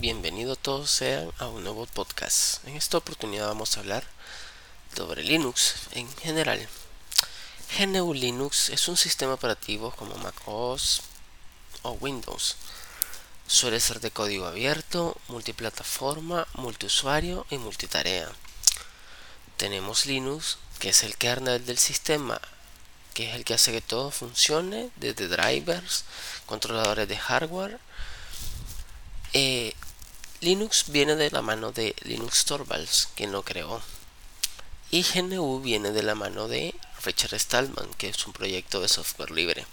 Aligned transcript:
bienvenidos 0.00 0.56
todos 0.56 0.90
sean 0.90 1.30
a 1.38 1.46
un 1.48 1.62
nuevo 1.62 1.84
podcast. 1.84 2.66
En 2.66 2.74
esta 2.74 2.96
oportunidad 2.96 3.48
vamos 3.48 3.76
a 3.76 3.80
hablar 3.80 4.02
sobre 4.96 5.22
Linux 5.22 5.74
en 5.92 6.10
general. 6.16 6.66
GNU 7.76 8.14
Linux 8.14 8.70
es 8.70 8.88
un 8.88 8.96
sistema 8.96 9.34
operativo 9.34 9.90
como 9.90 10.14
macOS 10.14 11.02
o 11.82 11.90
Windows. 11.92 12.56
Suele 13.46 13.78
ser 13.78 14.00
de 14.00 14.10
código 14.10 14.46
abierto, 14.46 15.18
multiplataforma, 15.28 16.48
multiusuario 16.54 17.46
y 17.50 17.58
multitarea. 17.58 18.32
Tenemos 19.58 20.06
Linux, 20.06 20.56
que 20.78 20.88
es 20.88 21.02
el 21.02 21.18
kernel 21.18 21.66
del 21.66 21.76
sistema, 21.76 22.40
que 23.12 23.28
es 23.28 23.36
el 23.36 23.44
que 23.44 23.52
hace 23.52 23.70
que 23.70 23.82
todo 23.82 24.10
funcione, 24.10 24.88
desde 24.96 25.28
drivers, 25.28 26.04
controladores 26.46 27.06
de 27.06 27.18
hardware. 27.18 27.78
Eh, 29.32 29.74
Linux 30.40 30.86
viene 30.88 31.14
de 31.14 31.30
la 31.30 31.40
mano 31.40 31.70
de 31.70 31.94
Linux 32.02 32.44
Torvalds, 32.46 33.08
quien 33.14 33.30
lo 33.30 33.44
creó. 33.44 33.80
Y 34.90 35.04
GNU 35.04 35.60
viene 35.60 35.92
de 35.92 36.02
la 36.02 36.16
mano 36.16 36.48
de 36.48 36.74
Richard 37.04 37.38
Stallman, 37.38 37.94
que 37.96 38.08
es 38.08 38.26
un 38.26 38.32
proyecto 38.32 38.80
de 38.80 38.88
software 38.88 39.30
libre. 39.30 39.66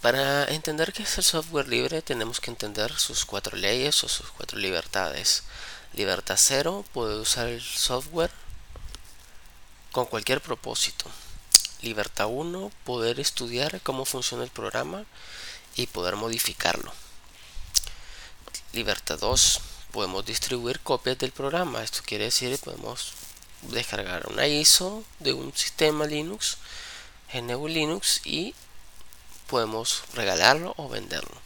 Para 0.00 0.46
entender 0.46 0.92
qué 0.92 1.04
es 1.04 1.18
el 1.18 1.24
software 1.24 1.68
libre 1.68 2.02
tenemos 2.02 2.40
que 2.40 2.50
entender 2.50 2.92
sus 2.98 3.24
cuatro 3.24 3.56
leyes 3.56 4.02
o 4.02 4.08
sus 4.08 4.30
cuatro 4.30 4.58
libertades. 4.58 5.44
Libertad 5.92 6.36
cero, 6.38 6.84
puede 6.92 7.20
usar 7.20 7.46
el 7.48 7.62
software 7.62 8.32
con 9.92 10.06
cualquier 10.06 10.40
propósito. 10.40 11.06
Libertad 11.82 12.26
1, 12.28 12.72
poder 12.84 13.20
estudiar 13.20 13.80
cómo 13.82 14.04
funciona 14.04 14.42
el 14.42 14.50
programa 14.50 15.04
y 15.76 15.86
poder 15.86 16.16
modificarlo. 16.16 16.92
Libertad 18.76 19.18
2, 19.18 19.60
podemos 19.90 20.26
distribuir 20.26 20.80
copias 20.80 21.16
del 21.16 21.32
programa. 21.32 21.82
Esto 21.82 22.00
quiere 22.04 22.24
decir 22.24 22.58
podemos 22.58 23.14
descargar 23.62 24.26
una 24.28 24.46
ISO 24.46 25.02
de 25.18 25.32
un 25.32 25.50
sistema 25.56 26.04
Linux, 26.04 26.58
GNU 27.32 27.68
Linux 27.68 28.20
y 28.26 28.54
podemos 29.46 30.02
regalarlo 30.12 30.74
o 30.76 30.90
venderlo. 30.90 31.40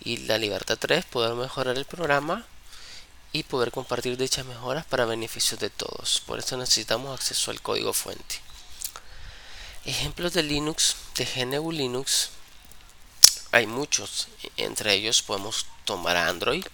Y 0.00 0.18
la 0.28 0.36
libertad 0.36 0.76
3, 0.78 1.06
poder 1.06 1.32
mejorar 1.32 1.78
el 1.78 1.86
programa 1.86 2.44
y 3.32 3.44
poder 3.44 3.70
compartir 3.70 4.18
dichas 4.18 4.44
mejoras 4.44 4.84
para 4.84 5.06
beneficio 5.06 5.56
de 5.56 5.70
todos. 5.70 6.22
Por 6.26 6.38
eso 6.38 6.58
necesitamos 6.58 7.18
acceso 7.18 7.50
al 7.50 7.62
código 7.62 7.94
fuente. 7.94 8.42
Ejemplos 9.86 10.34
de 10.34 10.42
Linux, 10.42 10.96
de 11.16 11.24
GNU 11.24 11.72
Linux, 11.72 12.28
hay 13.54 13.66
muchos. 13.66 14.28
Entre 14.56 14.94
ellos 14.94 15.22
podemos 15.22 15.66
tomar 15.84 16.16
Android, 16.16 16.66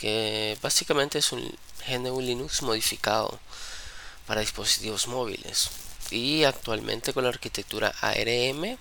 que 0.00 0.58
básicamente 0.60 1.18
es 1.18 1.32
un 1.32 1.56
GNU 1.86 2.20
Linux 2.20 2.62
modificado 2.62 3.38
para 4.26 4.40
dispositivos 4.40 5.06
móviles. 5.06 5.70
Y 6.10 6.44
actualmente 6.44 7.12
con 7.12 7.24
la 7.24 7.30
arquitectura 7.30 7.94
ARM, 8.00 8.78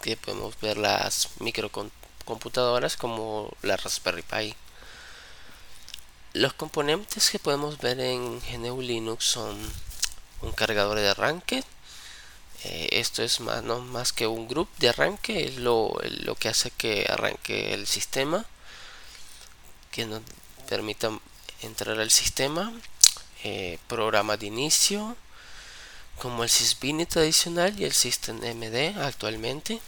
que 0.00 0.16
podemos 0.16 0.58
ver 0.60 0.78
las 0.78 1.28
microcomputadoras 1.40 2.96
como 2.96 3.50
la 3.62 3.76
Raspberry 3.76 4.22
Pi. 4.22 4.54
Los 6.32 6.52
componentes 6.52 7.30
que 7.30 7.40
podemos 7.40 7.78
ver 7.78 7.98
en 7.98 8.40
GNU 8.40 8.80
Linux 8.80 9.24
son 9.24 9.58
un 10.42 10.52
cargador 10.52 10.98
de 10.98 11.08
arranque, 11.08 11.64
eh, 12.64 12.88
esto 12.92 13.22
es 13.22 13.40
más, 13.40 13.62
no 13.62 13.80
más 13.80 14.12
que 14.12 14.26
un 14.26 14.46
grupo 14.46 14.70
de 14.78 14.90
arranque, 14.90 15.46
es 15.46 15.56
lo, 15.56 15.94
lo, 16.24 16.34
que 16.34 16.48
hace 16.48 16.70
que 16.70 17.06
arranque 17.08 17.72
el 17.72 17.86
sistema, 17.86 18.44
que 19.90 20.04
nos 20.04 20.20
permita 20.68 21.10
entrar 21.62 21.98
al 21.98 22.10
sistema, 22.10 22.72
eh, 23.44 23.78
programa 23.88 24.36
de 24.36 24.46
inicio, 24.46 25.16
como 26.18 26.44
el 26.44 26.50
sysbin 26.50 27.06
tradicional 27.06 27.78
y 27.80 27.84
el 27.84 27.94
systemd 27.94 28.44
actualmente. 28.98 29.80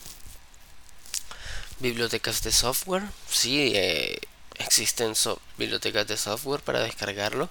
Bibliotecas 1.78 2.43
de 2.43 2.53
software, 2.53 3.03
sí, 3.28 3.72
eh, 3.75 4.19
existen 4.56 5.15
bibliotecas 5.59 6.06
de 6.06 6.16
software 6.16 6.62
para 6.62 6.81
descargarlo, 6.81 7.50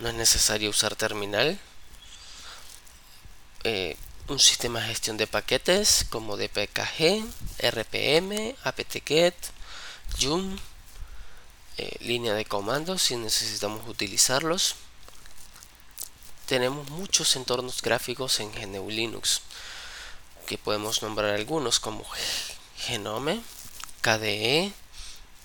no 0.00 0.08
es 0.08 0.14
necesario 0.14 0.70
usar 0.70 0.96
terminal 0.96 1.60
un 4.28 4.38
sistema 4.40 4.80
de 4.80 4.88
gestión 4.88 5.16
de 5.16 5.26
paquetes 5.26 6.04
como 6.10 6.36
DPKG, 6.36 7.24
RPM, 7.58 8.56
apt-get, 8.64 9.34
Yum, 10.18 10.58
eh, 11.78 11.96
línea 12.00 12.34
de 12.34 12.44
comandos 12.44 13.02
si 13.02 13.16
necesitamos 13.16 13.88
utilizarlos. 13.88 14.74
Tenemos 16.46 16.88
muchos 16.90 17.36
entornos 17.36 17.82
gráficos 17.82 18.40
en 18.40 18.52
GNU 18.52 18.90
Linux 18.90 19.42
que 20.46 20.58
podemos 20.58 21.02
nombrar 21.02 21.34
algunos 21.34 21.80
como 21.80 22.04
Genome, 22.76 23.42
KDE, 24.00 24.72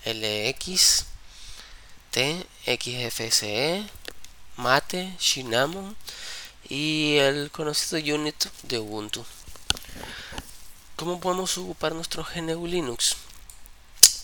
LX, 0.05 1.05
T, 2.11 2.47
XFCE, 2.65 3.87
Mate, 4.57 5.15
Cinnamon 5.19 5.95
y 6.69 7.17
el 7.17 7.51
conocido 7.51 8.16
unit 8.16 8.45
de 8.63 8.79
Ubuntu. 8.79 9.25
¿Cómo 10.95 11.19
podemos 11.19 11.57
ocupar 11.57 11.94
nuestro 11.94 12.23
GNU 12.23 12.67
Linux? 12.67 13.16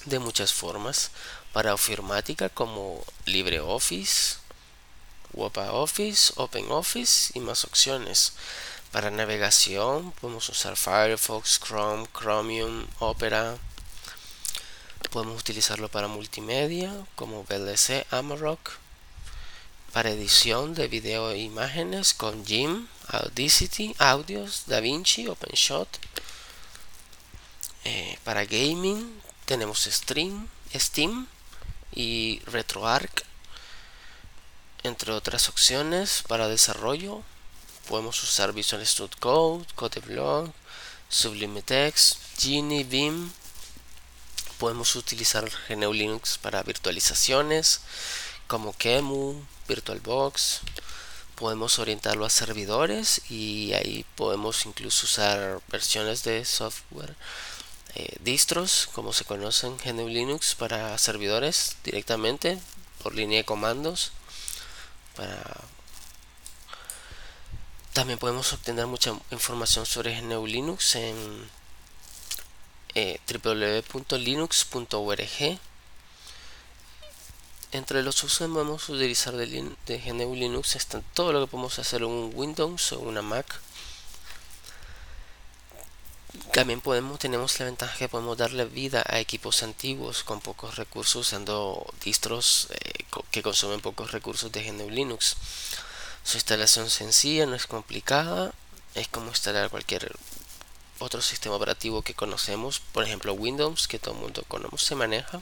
De 0.06 0.20
muchas 0.20 0.53
formas. 0.53 1.12
Para 1.53 1.74
ofimática 1.74 2.50
como 2.50 3.03
LibreOffice, 3.25 4.36
OpenOffice, 5.34 6.34
OpenOffice 6.36 7.31
y 7.34 7.40
más 7.40 7.66
opciones. 7.66 8.34
Para 8.92 9.12
navegación 9.12 10.12
podemos 10.14 10.48
usar 10.50 10.78
Firefox, 10.78 11.59
Chrome, 11.59 12.08
Chromium, 12.18 12.88
Opera. 13.00 13.58
Podemos 15.12 15.40
utilizarlo 15.40 15.90
para 15.90 16.08
multimedia 16.08 16.94
como 17.16 17.44
VLC, 17.44 18.06
Amarok 18.12 18.87
para 19.97 20.12
edición 20.12 20.75
de 20.75 20.88
video 20.88 21.31
e 21.31 21.40
imágenes 21.40 22.13
con 22.13 22.46
Jim, 22.46 22.85
Audacity, 23.08 23.96
Audios, 23.97 24.66
DaVinci, 24.68 25.28
OpenShot. 25.28 25.88
Eh, 27.84 28.19
para 28.24 28.46
gaming 28.46 29.19
tenemos 29.46 29.86
Stream, 29.86 30.50
Steam 30.75 31.25
y 31.96 32.40
RetroArch, 32.46 33.24
entre 34.84 35.13
otras 35.13 35.50
opciones. 35.50 36.22
Para 36.28 36.47
desarrollo 36.47 37.24
podemos 37.88 38.22
usar 38.22 38.53
Visual 38.53 38.86
Studio 38.86 39.18
Code, 39.19 39.66
CodeBlog, 39.74 40.53
Sublime 41.09 41.63
Text, 41.63 42.19
Genie, 42.38 42.84
Vim. 42.84 43.31
Podemos 44.59 44.96
utilizar 44.96 45.50
GNU 45.68 45.91
Linux 45.91 46.38
para 46.38 46.62
virtualizaciones 46.62 47.81
como 48.47 48.74
QEMU, 48.74 49.41
VirtualBox. 49.68 50.62
Podemos 51.35 51.80
orientarlo 51.80 52.25
a 52.25 52.30
servidores 52.30 53.22
y 53.30 53.74
ahí 53.74 54.06
podemos 54.16 54.66
incluso 54.66 55.06
usar 55.06 55.62
versiones 55.68 56.24
de 56.24 56.46
software 56.46 57.16
eh, 57.96 58.16
distros, 58.22 58.90
como 58.94 59.13
se 59.13 59.25
conocen 59.25 59.78
GNU 59.78 60.07
Linux, 60.07 60.56
para 60.56 60.97
servidores 60.97 61.75
directamente 61.84 62.59
por 63.03 63.13
línea 63.13 63.40
de 63.40 63.46
comandos. 63.46 64.12
También 67.97 68.19
podemos 68.19 68.53
obtener 68.53 68.86
mucha 68.86 69.18
información 69.31 69.88
sobre 69.88 70.22
GNU 70.22 70.46
Linux 70.46 70.96
en 70.96 71.50
eh, 72.94 73.19
www.linux.org 73.28 75.59
entre 77.72 78.04
los 78.04 78.24
usos 78.24 78.40
que 78.48 78.54
podemos 78.54 78.88
utilizar 78.90 79.36
de, 79.36 79.75
de 79.86 79.98
GNU 80.00 80.36
Linux 80.36 80.75
están 80.75 81.04
todo 81.14 81.34
lo 81.34 81.42
que 81.42 81.52
podemos 81.52 81.78
hacer 81.80 82.02
en 82.02 82.08
un 82.08 82.31
Windows 82.34 82.94
o 82.94 83.00
una 83.00 83.22
Mac. 83.22 83.60
También 86.54 86.81
podemos, 86.81 87.19
tenemos 87.19 87.60
la 87.60 87.66
ventaja 87.66 87.98
que 87.98 88.10
podemos 88.10 88.38
darle 88.38 88.66
vida 88.66 89.04
a 89.08 89.19
equipos 89.19 89.64
antiguos 89.64 90.24
con 90.24 90.40
pocos 90.40 90.75
recursos 90.75 91.28
usando 91.28 91.86
distros 92.04 92.68
eh, 92.72 93.06
que 93.31 93.44
consumen 93.44 93.81
pocos 93.81 94.12
recursos 94.12 94.52
de 94.52 94.63
GNU 94.63 94.90
Linux. 94.90 95.36
Su 96.24 96.38
instalación 96.38 96.90
sencilla, 96.90 97.46
no 97.46 97.56
es 97.56 97.68
complicada, 97.68 98.54
es 98.96 99.08
como 99.08 99.28
instalar 99.28 99.70
cualquier 99.70 100.16
otro 101.00 101.22
sistema 101.22 101.56
operativo 101.56 102.02
que 102.02 102.13
conocemos, 102.13 102.80
por 102.80 103.04
ejemplo 103.04 103.34
Windows, 103.34 103.88
que 103.88 104.00
todo 104.00 104.16
el 104.16 104.22
mundo 104.22 104.44
conoce, 104.48 104.86
se 104.86 104.96
maneja. 104.96 105.42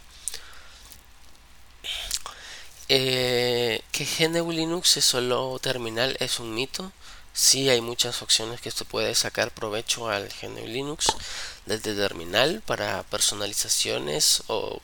Eh, 2.88 3.82
que 3.92 4.06
GNU 4.06 4.52
Linux 4.52 4.98
es 4.98 5.06
solo 5.06 5.58
terminal 5.60 6.18
es 6.20 6.40
un 6.40 6.54
mito. 6.54 6.92
Sí 7.34 7.70
hay 7.70 7.82
muchas 7.82 8.22
opciones 8.22 8.62
que 8.62 8.72
se 8.72 8.86
puede 8.86 9.16
sacar 9.16 9.52
provecho 9.52 10.10
al 10.10 10.30
GNU 10.42 10.66
Linux 10.68 11.08
desde 11.66 11.96
terminal 11.96 12.62
para 12.66 13.04
personalizaciones 13.04 14.44
o 14.48 14.82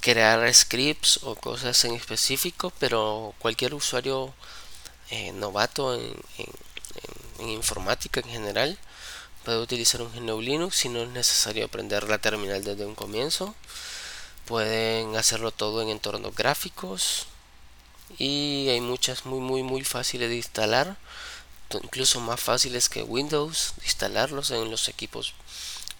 crear 0.00 0.52
scripts 0.52 1.20
o 1.22 1.34
cosas 1.36 1.84
en 1.84 1.94
específico, 1.94 2.72
pero 2.78 3.34
cualquier 3.38 3.74
usuario 3.74 4.34
eh, 5.10 5.32
novato 5.32 5.94
en, 5.94 6.14
informática 7.40 8.20
en 8.20 8.28
general 8.28 8.78
puede 9.44 9.58
utilizar 9.58 10.02
un 10.02 10.12
GNU 10.12 10.40
Linux 10.40 10.76
si 10.76 10.88
no 10.88 11.02
es 11.02 11.08
necesario 11.08 11.64
aprender 11.64 12.08
la 12.08 12.18
terminal 12.18 12.62
desde 12.64 12.86
un 12.86 12.94
comienzo. 12.94 13.54
Pueden 14.52 15.16
hacerlo 15.16 15.50
todo 15.50 15.80
en 15.80 15.88
entornos 15.88 16.34
gráficos 16.34 17.24
y 18.18 18.68
hay 18.68 18.82
muchas 18.82 19.24
muy 19.24 19.40
muy 19.40 19.62
muy 19.62 19.82
fáciles 19.82 20.28
de 20.28 20.36
instalar, 20.36 20.98
incluso 21.82 22.20
más 22.20 22.38
fáciles 22.38 22.90
que 22.90 23.02
Windows, 23.02 23.72
instalarlos 23.82 24.50
en 24.50 24.70
los 24.70 24.88
equipos 24.88 25.32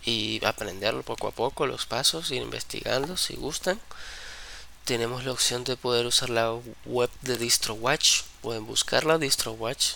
y 0.04 0.44
aprenderlo 0.44 1.02
poco 1.02 1.28
a 1.28 1.30
poco 1.30 1.66
los 1.66 1.86
pasos, 1.86 2.30
ir 2.30 2.42
investigando 2.42 3.16
si 3.16 3.36
gustan. 3.36 3.80
Tenemos 4.84 5.24
la 5.24 5.32
opción 5.32 5.64
de 5.64 5.78
poder 5.78 6.04
usar 6.04 6.28
la 6.28 6.52
web 6.84 7.08
de 7.22 7.38
DistroWatch, 7.38 8.20
pueden 8.42 8.66
buscarla 8.66 9.16
DistroWatch. 9.16 9.94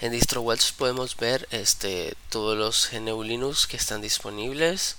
En 0.00 0.12
DistroWatch 0.12 0.72
podemos 0.72 1.16
ver 1.16 1.48
este, 1.50 2.14
todos 2.28 2.58
los 2.58 2.90
GNU 2.92 3.22
Linux 3.22 3.66
que 3.66 3.78
están 3.78 4.02
disponibles 4.02 4.96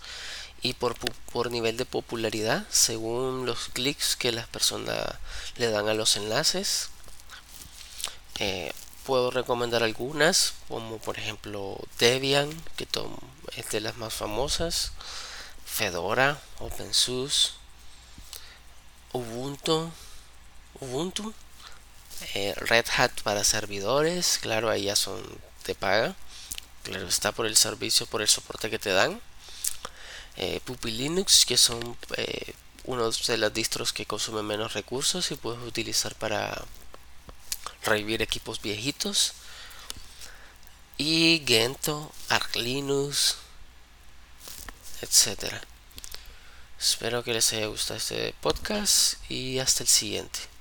y 0.62 0.74
por, 0.74 0.96
por 1.32 1.52
nivel 1.52 1.78
de 1.78 1.86
popularidad 1.86 2.66
según 2.70 3.46
los 3.46 3.70
clics 3.70 4.16
que 4.16 4.32
las 4.32 4.48
personas 4.48 5.16
le 5.58 5.70
dan 5.70 5.88
a 5.88 5.94
los 5.94 6.16
enlaces. 6.16 6.90
Eh, 8.40 8.74
puedo 9.06 9.32
recomendar 9.32 9.84
algunas, 9.84 10.54
como 10.68 10.98
por 10.98 11.18
ejemplo 11.18 11.80
Debian, 11.98 12.50
que 12.76 12.88
es 13.56 13.70
de 13.70 13.80
las 13.80 13.98
más 13.98 14.14
famosas, 14.14 14.92
Fedora, 15.66 16.40
OpenSUSE, 16.60 17.52
Ubuntu, 19.14 19.92
Ubuntu, 20.82 21.34
eh, 22.34 22.54
Red 22.58 22.86
Hat 22.98 23.12
para 23.24 23.44
servidores, 23.44 24.40
claro, 24.42 24.70
ahí 24.70 24.84
ya 24.84 24.96
son 24.96 25.22
de 25.66 25.76
paga, 25.76 26.16
claro, 26.84 27.08
está 27.08 27.32
por 27.32 27.46
el 27.46 27.56
servicio, 27.56 28.06
por 28.08 28.22
el 28.22 28.28
soporte 28.28 28.70
que 28.70 28.80
te 28.80 28.92
dan. 28.92 29.22
Eh, 30.38 30.62
Puppy 30.64 30.92
Linux, 30.92 31.46
que 31.46 31.58
son 31.58 31.98
eh, 32.16 32.54
uno 32.86 33.10
de 33.12 33.38
las 33.38 33.54
distros 33.54 33.92
que 33.92 34.06
consumen 34.06 34.46
menos 34.46 34.74
recursos 34.74 35.32
y 35.32 35.36
puedes 35.36 35.62
utilizar 35.64 36.16
para 36.16 36.64
revivir 37.84 38.22
equipos 38.22 38.62
viejitos. 38.62 39.34
Y 40.98 41.44
Gento, 41.46 42.12
Arch 42.30 42.56
Linux, 42.56 43.38
etcétera. 45.02 45.62
Espero 46.80 47.24
que 47.24 47.34
les 47.34 47.52
haya 47.54 47.68
gustado 47.68 47.98
este 47.98 48.34
podcast 48.40 49.16
y 49.30 49.60
hasta 49.60 49.84
el 49.84 49.90
siguiente. 49.90 50.57